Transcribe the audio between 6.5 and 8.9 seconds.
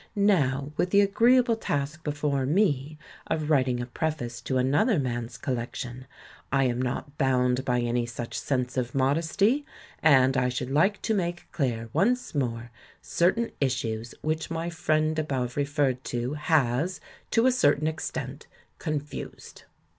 I am not bound by any such sense